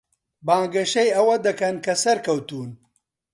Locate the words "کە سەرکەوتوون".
1.85-2.71